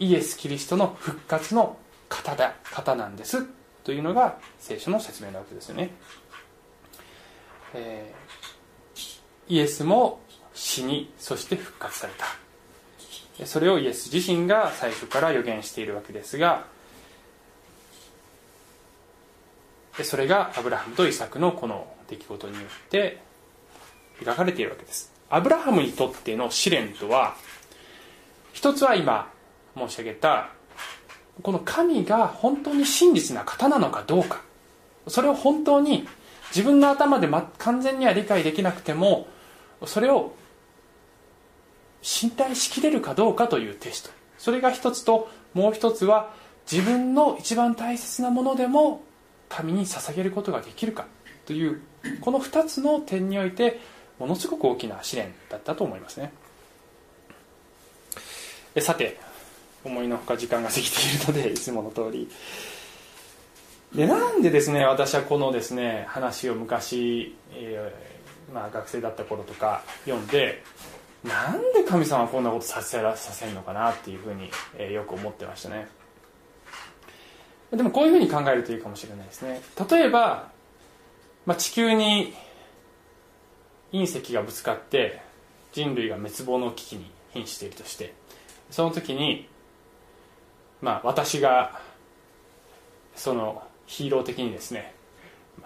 [0.00, 1.76] イエス・キリストの復活の
[2.08, 3.46] 方だ方なんです。
[3.86, 5.90] というのが聖書の説明なわけですよね、
[7.72, 10.18] えー、イエスも
[10.54, 12.12] 死にそして復活され
[13.38, 13.46] た。
[13.46, 16.66] それをイエス自身が最初から予言しているわけですが
[20.02, 23.20] それがアブラハムとイサクのこの出来事によって
[24.20, 25.12] 描かれているわけです。
[25.30, 27.36] アブラハムにとっての試練とは
[28.52, 29.30] 一つは今
[29.76, 30.55] 申し上げた
[31.42, 34.42] この神が本当に真実な方なのかどうか。
[35.06, 36.08] それを本当に
[36.54, 39.28] 自分の頭で、完全には理解できなくても
[39.84, 40.34] それを
[42.02, 44.10] 信頼しきれるかどうかというテスト。
[44.38, 46.32] それが一つともう一つは
[46.70, 49.02] 自分の一番大切なものでも
[49.48, 51.06] 神に捧げることができるか。
[51.46, 51.80] という
[52.20, 53.80] この2つの点において
[54.18, 56.32] ものすごく大きな試練だったと思いますね。
[58.80, 59.18] さて
[59.86, 62.28] 思いのほか時間が過ぎているので いつもの通り。
[63.94, 70.62] でなんでですね私はこのですね話を昔、えー、まあ、学生だった頃とか読んで
[71.24, 75.88] なんで神様はこんなことさせらさせるのかなっていうふうに、えー、よく思ってましたね。
[77.70, 79.60] でもこういうふうに考えるといいかもしれないですね。
[79.90, 80.50] 例えば、
[81.46, 82.34] まあ、地球に
[83.92, 85.20] 隕石がぶつかって
[85.72, 88.14] 人類が滅亡の危機に瀕しているとして
[88.70, 89.48] その時に
[90.80, 91.80] まあ私が
[93.14, 94.94] そのヒーロー的にですね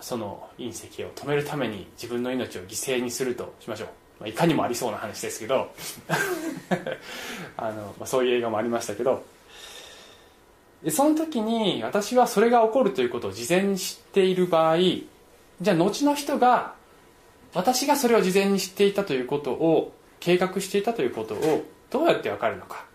[0.01, 3.89] その隕石を止めるために自分の命を犠牲にするとしましょう、
[4.21, 5.71] まあ、いかにもありそうな話ですけど。
[7.57, 9.25] あの、まあ、そういう映画もありましたけど。
[10.83, 16.75] でその時に私はそれが起こるということを事前に知っている場合じゃあ後の人が
[17.53, 22.87] 私がそれを事前に知っていたということを計画していたということをどうやって分かるのか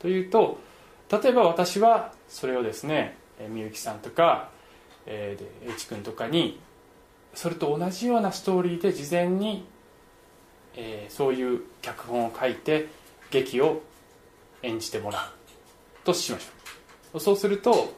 [0.00, 0.58] というと
[1.10, 3.16] 例えば私はそれをですね
[3.48, 4.50] みゆきさんとか、
[5.06, 6.60] えー、で H 君とかに
[7.34, 9.64] それと同じようなストーリーで事前に、
[10.74, 12.88] えー、そういう脚本を書いて
[13.30, 13.82] 劇を
[14.62, 17.20] 演じてもらうとしましょう。
[17.20, 17.92] そうすると、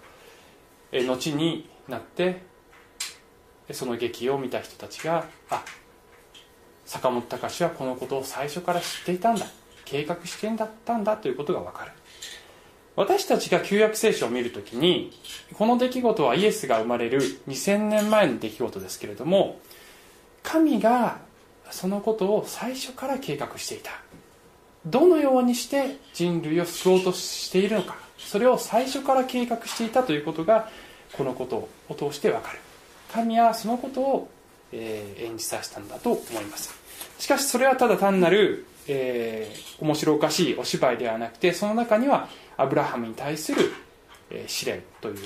[0.91, 2.43] えー、後になって
[3.71, 5.65] その劇を見た人たちがあ
[6.85, 9.47] 坂本隆はこのことを最初から知っていたんだ。
[9.85, 11.93] 計画してんだったんだということが分かる。
[12.95, 15.13] 私たちが旧約聖書を見るときに
[15.55, 19.59] この出来事はイエスが生まれる2000年前の出来事ですけれども
[20.43, 21.19] 神が
[21.71, 23.93] そのことを最初から計画していた。
[24.85, 30.69] どのようにして人類を救おうとしているのかそれを最初から計画していたということが
[31.13, 32.59] このことを通してわかる。
[33.13, 34.29] 神はそのことを、
[34.73, 36.75] えー、演じさせたんだと思います。
[37.19, 43.73] しかしそれはただ単なる、えー、面白おかしいお芝居ではなくてその中にはアブラハムに対する
[44.47, 45.17] 試練という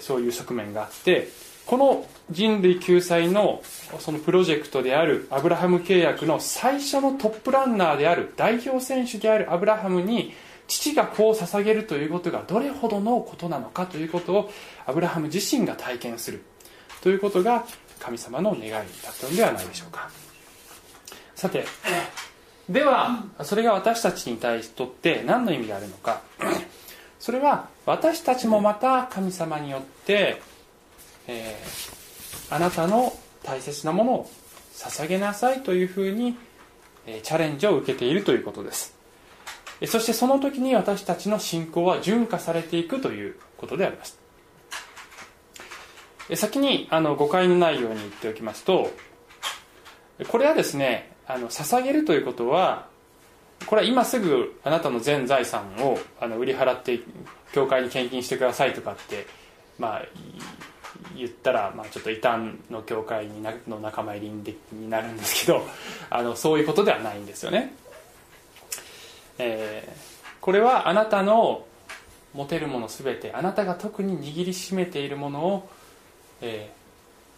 [0.00, 1.28] そういう側面があって
[1.66, 3.62] この人類救済の
[3.98, 10.32] そのプロジェクトであるアブラハム契約の最初のトップランナーである代表選手であるアブラハムに
[10.66, 14.50] 父が子を捧げるということがどれほどのことなのかということを
[14.86, 16.42] アブラハム自身が体験する
[17.02, 17.64] ということが
[17.98, 18.84] 神様の願いだっ
[19.18, 20.10] たのではないでしょうか。
[21.34, 21.64] さて
[22.68, 26.22] ではそれが私たちに対しとって何の意味があるのか。
[27.18, 30.42] それは私たちもまた神様によって、
[31.26, 32.04] えー
[32.50, 34.30] あなたの大切なものを
[34.74, 36.36] 捧げなさいというふうに、
[37.06, 38.94] えチャレンジを受けているということです。
[39.86, 44.18] そしてその時に私たちの信仰は純化されていくということであります。
[46.36, 48.90] 先にあの誤解のないように言っておきますと
[50.28, 52.86] これはですねあの捧げるということは
[53.66, 57.00] これは今すぐあなたの全財産をあの売り払って
[57.52, 59.26] 教会に献金してくださいとかって、
[59.78, 60.02] まあ、
[61.16, 65.66] 言ったら、まあ、ちょっと異端の教会になの仲間入りにでになるんですけど
[66.10, 67.74] あのそういうことではないんですよね、
[69.38, 71.64] えーこれはあなたの
[72.34, 75.70] 持てるもの全てあなたが特に握りしめているものを、
[76.42, 76.84] えー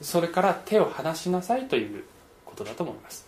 [0.00, 2.04] それから手を離しなさいという
[2.44, 3.26] ことだと思います。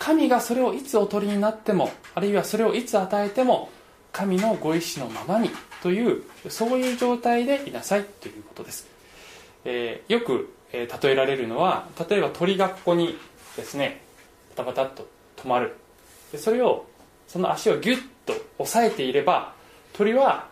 [0.00, 3.68] 神がそれをいつお取りになってもあるいはそれをいつ与えても
[4.12, 5.50] 神のご意志のままに
[5.82, 8.88] というそういう状態でいなさいということです、
[9.64, 13.16] えーよく、えー例えられるのは例えば鳥がここに
[13.56, 14.00] ですね
[14.56, 15.76] パタパタっと止まる。
[16.32, 16.86] でそれを
[17.28, 19.52] その足をギュッと押さえていれば
[19.92, 20.48] 鳥は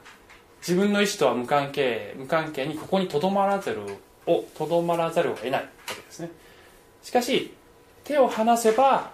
[0.60, 3.80] 自分の意思とは無関係無関係にここにとどまらざる
[4.26, 6.30] をとどまらざるを得ないわけですね。
[7.02, 7.54] しかし
[8.04, 9.10] 手を離せば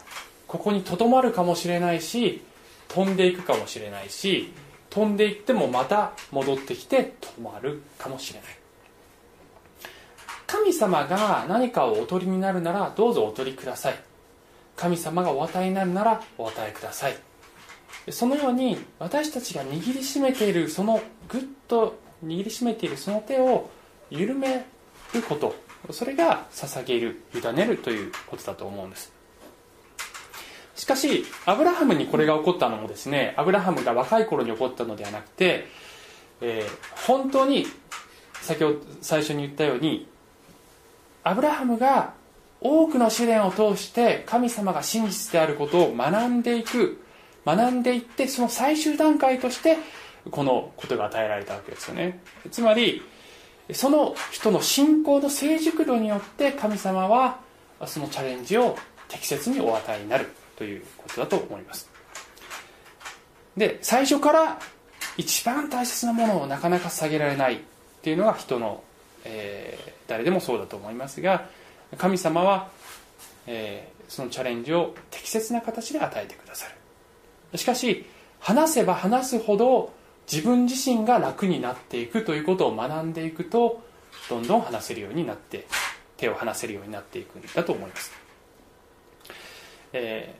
[0.46, 2.42] ここにとどまるかもしれないし
[2.88, 4.52] 飛んでいくかもしれないし
[4.90, 8.48] 飛んでいってもまた戻ってきて止まるかもしれない。
[10.46, 13.98] 神様が何かをお取りになるならどうぞお取りください。
[14.76, 17.16] 神様がお与えになるならお与えください。
[18.10, 23.70] そのように私たちが握りしめているそのぐっと握りしめているその手を
[24.10, 24.64] 緩め
[25.12, 25.56] ること。
[25.90, 29.13] それが捧げる委ねるということだと思うんです。
[30.74, 35.66] しかしアブラハムにこれが起こったのもですねアブラハムが若い頃に起こったのではなくて、
[36.40, 37.66] えー本当に
[38.40, 40.06] 先ほど最初に言ったように
[41.22, 42.14] アブラハムが
[42.60, 47.02] 多くの試練を通して神様が真実であることを学んでいく
[47.46, 49.76] 学んでいってその最終段階として
[50.30, 52.20] このことが与えられたわけですよね。
[52.50, 53.02] つまり
[53.72, 57.40] その人の信仰の成熟度によって神様は
[57.86, 58.76] そのチャレンジを
[59.08, 60.30] 適切にお与えになる。
[60.56, 61.90] ということだと思います。
[63.56, 64.58] で最初から
[65.16, 67.58] 一番大切なものをなかなか下げられないっ
[68.02, 68.82] ていうのが人の、
[69.24, 71.48] えー誰でもそうだと思いますが
[71.96, 72.68] 神様は、
[73.46, 76.66] えーそのチャレンジを適切な形で与えてくださ
[77.52, 77.58] る。
[77.58, 78.04] しかし
[78.38, 79.92] 話せば話すほど
[80.30, 83.82] 自分自身が楽になっていくということを学んでいくと
[84.28, 85.66] どんどん話せるようになって
[86.16, 88.12] 手を離せるようになっていくんだと思います、
[89.92, 90.34] え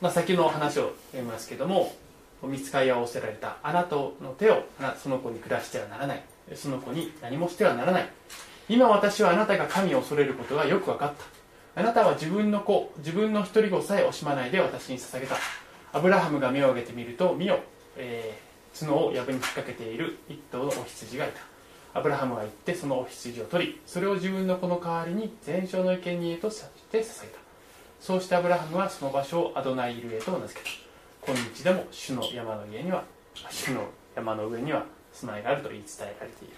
[0.00, 1.94] まあ、先の話を読みますけども
[2.42, 4.64] 見つかり合わせられたあなたの手を
[5.02, 6.22] その子に下してはならない。
[6.54, 8.08] その子に何もしてはならない。
[8.68, 11.12] 今私はあなたが神を恐れることがよく分かっ
[11.74, 11.80] た。
[11.80, 15.36] あなたは自分の子自分の一人子さえ惜しまないで私に捧げた。
[15.92, 17.60] アブラハムが目を上げてみると見よ、
[17.96, 21.32] えー角を藪に引っ掛けている一頭のお羊がい
[21.92, 21.98] た。
[21.98, 27.39] アブラハムが行ってそのお羊を取りそれを自分の子の代わりに全焼の生贄として捧げた。
[28.00, 33.04] そうしてアブラハムはその場所をアドナイルへと名付けた今日でも主の山の家には
[33.50, 36.54] 主の山の上には住まいがあると言い伝えられている。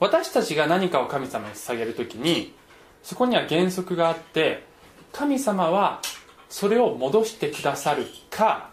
[0.00, 2.54] 私たちが何かを神様に捧げるときに
[3.02, 4.64] そこには原則があって
[5.12, 6.00] 神様は
[6.48, 8.70] それを戻してくださるか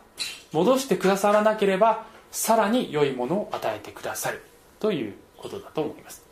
[0.51, 4.41] 戻してくださらなければさらに良いものを与えてくださる
[4.79, 6.25] ということだと思います、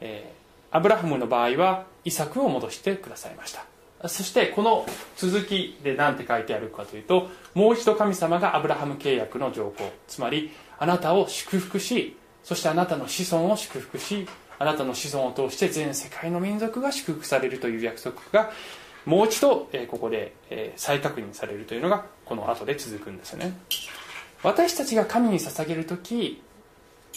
[0.00, 0.38] えー
[0.70, 3.64] アブラハムの場合はイサクを戻してくださいました。
[4.06, 14.28] そしてこの続きで何て書いてあるかというともう一度神様がアブラハム契約の条項つまりあなたを祝福しそしてあなたの子孫を祝福し
[14.58, 18.50] あなたの子孫を通して全世界の民族が祝福されるという約束が
[19.04, 20.34] もう一度、ここで、
[20.76, 23.54] 再確認されるというのがこの後で続くんですよね。
[24.42, 26.42] 私たちが神に捧げる時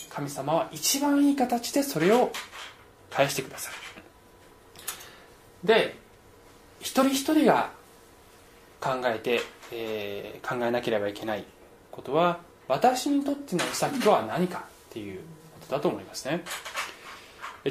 [0.09, 2.31] 神様は一番いい形でそれを
[3.11, 3.77] 返してくださる。
[5.63, 6.00] で
[6.81, 7.71] 一人一人が
[8.79, 11.45] 考えて、えー考えなければいけない
[11.91, 16.43] ことは私にとっての遺作とは何かっていうことだと思いますね。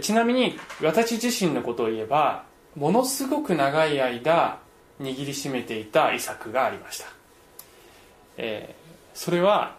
[0.00, 2.44] ちなみに私自身のことを言えば
[2.76, 4.60] ものすごく長い間
[5.00, 7.06] 握りしめていた遺作がありました、
[8.36, 8.80] えー
[9.12, 9.76] それは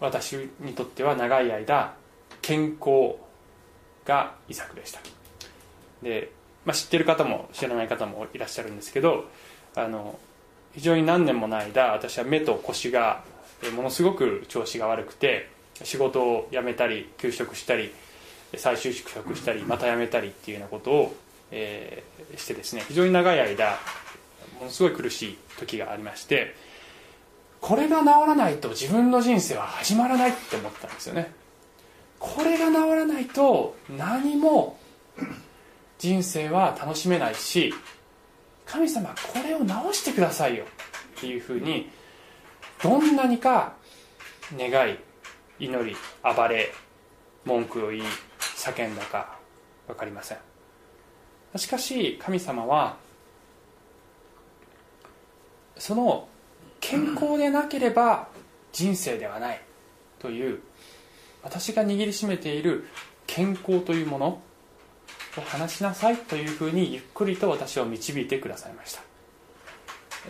[0.00, 1.94] 私にとっては長い間
[2.40, 3.16] 健康
[4.04, 5.00] が遺作でした。
[6.02, 6.32] で
[6.64, 9.24] まあ、知ってる方も知らない方もいらっしゃるんですけど
[9.74, 10.18] あの
[10.74, 13.24] 非常に何年もの間私は目と腰が
[13.74, 15.48] ものすごく調子が悪くて
[15.82, 17.92] 仕事を辞めたり休職したり
[18.56, 21.16] 再就職したりまた辞めたりっていうようなことを、
[21.50, 23.78] えー、してですね非常に長い間
[24.58, 26.54] ものすごい苦しい時がありまして
[27.60, 31.32] これが治らないと自分の人生は始まらないって思ったんですよね。
[32.18, 34.78] これが治らないと何も
[36.02, 37.72] 人生は楽しめないし
[38.66, 40.64] 神様これを直してくださいよ。
[41.16, 41.88] っていうふうに
[42.82, 43.74] どんなにか
[44.56, 44.98] 願い
[45.60, 46.72] 祈り暴れ
[47.44, 48.02] 文句を言い
[48.56, 49.38] 叫んだか
[49.86, 50.38] 分かりません。
[51.56, 52.96] しかし神様は
[55.76, 56.26] その
[56.80, 58.26] 健康でなければ
[58.72, 59.62] 人生ではない
[60.18, 60.62] という
[61.44, 62.88] 私が握りしめている
[63.28, 64.42] 健康というもの
[65.36, 69.02] を話しなさいというふうにゆっくりと私を導いてくださいました。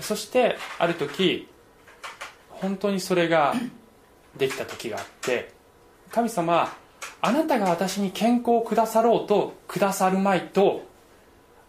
[0.00, 1.48] そしてある時
[2.48, 3.55] 本当にそれが
[4.36, 5.53] できた時があって
[6.11, 6.72] 神様
[7.20, 10.86] あなたが私に健康をくださろうとくださるまいと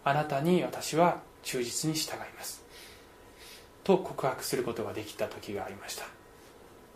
[0.04, 2.62] あなたに私は忠実に従います。
[3.84, 6.04] と告白することができた時がありました。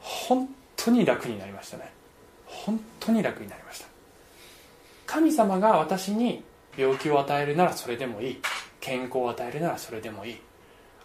[0.00, 1.92] 本当に楽になりましたね。
[2.46, 3.87] 本当に楽になりました。
[5.08, 6.44] 神様が私に
[6.76, 8.40] 病気を与えるならそれでもいい。
[8.78, 10.36] 健康を与えるならそれでもいい。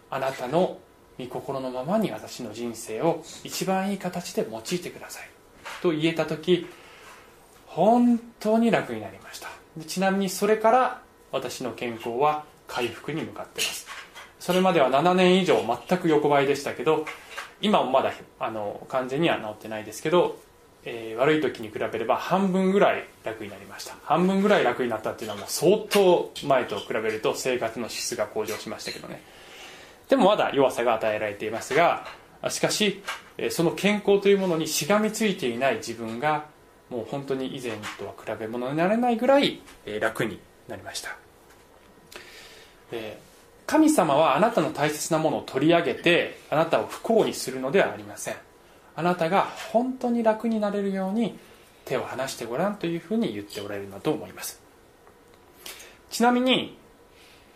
[0.10, 0.78] あなたの
[1.18, 5.30] 御心のままに私の人生を一番いい形で用いてください。
[5.82, 6.68] と言えた時
[7.66, 9.47] 本当に楽になりました。
[9.88, 11.01] ちなみにそれから
[11.32, 13.88] 私の健康は回復に向かってます。
[14.38, 17.06] それまでは7年以上全く横ばいでしたけど
[17.62, 20.38] 今もまだあの完全には治ってないですけど、
[20.86, 23.96] えー、悪い時に比べれば半分ぐらい楽になりました。
[24.04, 29.22] 半分ぐらい楽になったっていうのはもう相当前と比べると生活の質が向上しましたけどね。
[30.10, 32.06] でもまだ弱さが与えられていますが
[32.50, 33.02] しかし
[33.50, 36.46] その健康というものにしがみついていない自分が
[36.90, 39.62] もう本当に以前とは比べ物にならないぐらい
[40.02, 41.16] 楽になりました。
[43.66, 48.36] 神様はあなたの大切なものを取り上げてあなたを不幸にするのではありません。
[48.96, 51.38] あなたが本当に楽になれるように
[51.86, 54.62] 手を離してごらんというふうに言っておられるんだと思います。
[56.10, 56.78] ちなみに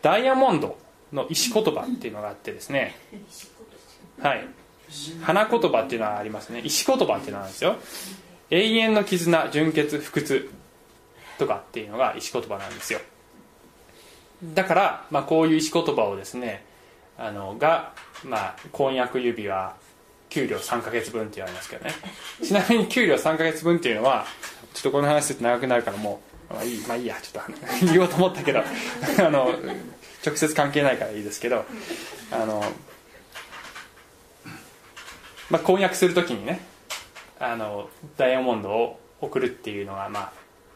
[0.02, 0.78] ダイヤモンド
[1.14, 2.96] の石言葉っていうのがあってですね。
[4.20, 4.48] はい。
[5.22, 6.62] 花言葉っていうのはありますね。
[6.64, 7.76] 石言葉っていうのなんですよ。
[8.50, 10.50] 永遠の絆純潔不屈
[11.38, 13.00] とかっていうのが石言葉なんですよ。
[14.44, 16.64] だから、まあ、こういう石言葉をですね
[17.18, 19.76] あのが、まあ、婚約指輪
[20.30, 21.92] 給料3か月分って言われますけどね。
[22.44, 24.26] ちなみに給料3か月分っていうのは
[24.74, 26.22] ちょっとこの話すると長くなるからも
[26.52, 27.52] う、まあ、いいまあいいやちょっと
[27.86, 28.60] 言おうと思ったけど
[29.20, 29.54] あの
[30.26, 31.66] 直接関係ないからいいですけど
[32.32, 32.64] あの、
[35.50, 36.60] まあ、婚約する時にね
[37.40, 40.32] あのダイヤモンドを送るっていうのはまあ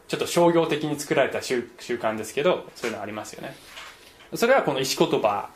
[0.08, 3.56] ちょっと商業的に作られた習慣ですけどそういうのありますよね。
[4.34, 5.50] それはこの石言葉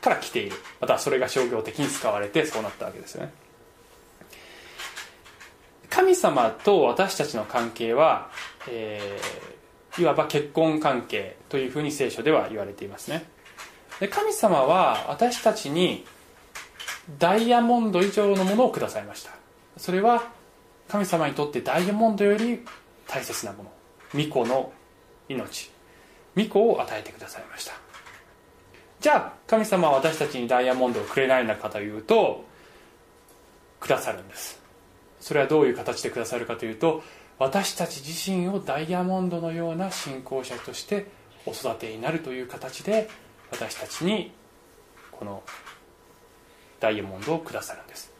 [0.00, 0.56] から来ている。
[0.80, 3.32] またそれが商業的に使われてそうなったわけですよね。
[5.90, 8.30] 神様と私たちの関係は、
[8.68, 13.26] えー、いわば結婚関係というふうに聖書では言われていますね。
[13.98, 16.06] で神様は私たちに
[17.18, 19.32] ダイヤモンド以上のものをくださいました。
[19.76, 20.30] それは
[20.88, 22.64] 神様にとってダイヤモンドより
[23.06, 23.72] 大切なもの。
[24.12, 24.72] 巫女の
[25.28, 25.70] 命。
[26.34, 27.87] 巫女を与えてくださいました。
[29.00, 32.44] じゃあ神様は私たちにダイヤモンドをくれないのかというと
[33.80, 34.60] くださるんです。
[35.20, 37.02] それはどういう形でくださるかというと
[37.38, 41.06] 私たち自身をダイヤモンドのような信仰者として
[41.46, 43.08] お育てになるという形で
[43.50, 44.32] 私たちに
[45.12, 45.42] この
[46.80, 48.12] ダイヤモンドをくださるんです。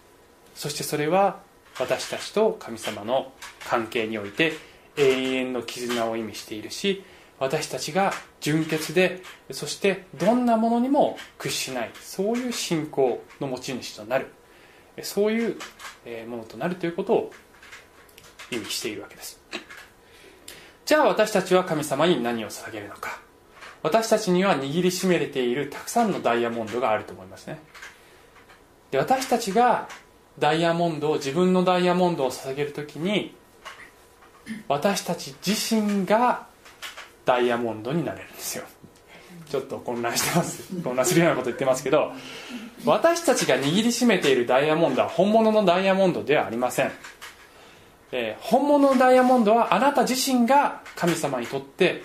[0.55, 1.41] そしてそれは
[1.79, 3.33] 私たちと神様の
[3.69, 4.53] 関係において
[4.97, 7.05] 永遠の絆を意味しているし
[7.39, 9.23] 私たちが純潔で
[9.53, 14.27] そしてどんなものにも屈しないそういう信仰の持ち主となる
[15.03, 15.57] そういう
[16.27, 17.33] ものとなるということを
[18.51, 19.41] 意味しているわけです。
[20.85, 23.21] じゃあ私たちは神様に何を捧げるのか。
[23.83, 27.61] 私たちには握りしめれているたくさんのダイヤモンドがあると思いますね。
[28.91, 29.89] で私たちが
[30.39, 33.35] ダイヤモンドを自分のダイヤモンドを捧げる時に
[34.67, 36.48] 私たち自身が
[37.29, 38.65] ダイヤモンドになれるんですよ。
[39.51, 40.75] ちょっと混乱してます。
[40.83, 42.13] 混乱するようなこと言ってますけど
[42.87, 46.93] 私たちが握りしめているダイヤモンドは本物のダイヤモンドではありません、
[48.13, 52.03] えー、本物のダイヤモンドはあなた自身が神様にとって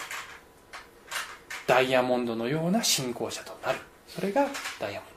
[1.67, 3.79] ダイヤモンドのような信仰者となる。
[4.09, 4.47] それが
[4.79, 5.09] ダイヤモン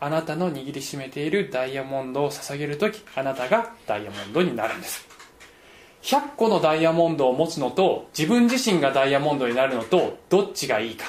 [0.00, 0.06] ド。
[0.06, 5.13] あなたの握りしめているダイヤモンドを捧げる時あなたがダイヤモンドになるんです。
[6.04, 11.06] 100個のダイヤモンドを持つのと自分自身がダイヤモンドになるのとどっちがいいか。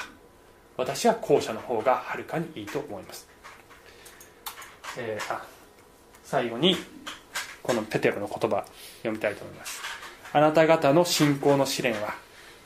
[0.78, 3.26] 私は後者の方がはるかにいいと思います、
[4.98, 5.42] えー、あ
[6.22, 6.76] 最後に
[7.62, 8.66] このペテロの言葉
[8.98, 9.82] 読みたいと思います。
[10.32, 12.14] あなた方の信仰の試練は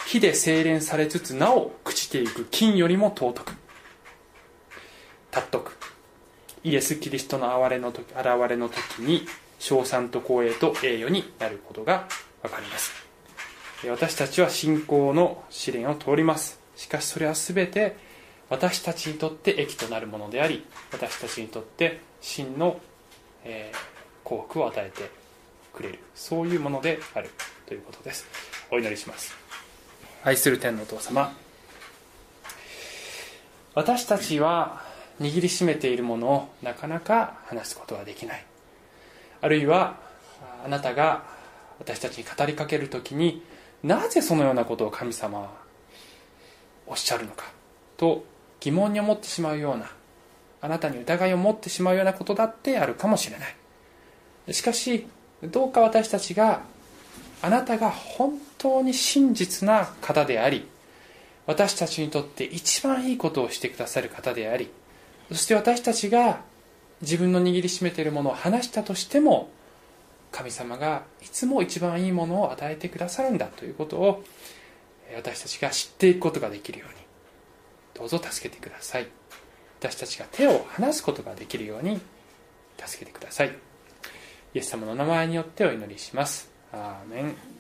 [0.07, 3.53] 火で精錬されつつなお朽ちていく金よりも尊く。
[5.33, 5.79] 尊く。
[6.65, 9.27] イエス・キリストの現れの時現れの時に
[9.61, 12.09] 称賛と光栄と栄誉になることが
[12.43, 12.93] 分かります。
[13.89, 16.59] 私たちは信仰の試練を通ります。
[16.75, 17.97] しかしそれは全て
[18.49, 22.81] 私たちにとって益となるものであり私たちにとって真の、
[23.45, 23.79] えー、
[24.25, 25.11] 幸福を与えて
[25.73, 25.99] くれる。
[26.15, 27.31] そういうものである。
[27.67, 28.27] ということです。
[28.71, 29.35] お祈りします。
[30.25, 31.33] 愛する天のお父様。
[33.75, 34.83] 私たちは
[35.21, 38.50] 握りしめているものをなかなか話すことができない。
[39.41, 39.97] あるいは
[40.65, 41.25] あなたが
[41.79, 43.43] 私たちに語りかける時に
[43.83, 45.51] なぜそのようなことを神様は
[46.87, 47.45] おっしゃるのか
[47.97, 48.25] と
[48.61, 49.91] 疑問に思ってしまうような
[50.61, 54.53] あなたに疑いを持ってしまうようなことだってあるかもしれない。
[54.53, 55.07] しかし
[55.43, 56.63] どうか私たちが
[57.43, 60.69] あなたが本当に真実な方であり
[61.47, 64.71] 私たちにとって一番いいことをしてくださる方であり
[65.31, 66.41] そして私たちが
[67.03, 69.51] 自分の握りしめているものを話したとしても
[70.33, 74.23] 神様がいつも一番いいものを与えてくださるんだということを
[75.17, 76.95] 私たちが知っていくことができるように
[77.95, 79.09] どうぞ助けてください。
[79.81, 82.01] 私たちが手を離すことができるように
[82.79, 83.57] 助けてください。
[84.55, 86.51] イエス様の名前によってお祈りします。
[86.73, 87.60] アーメン。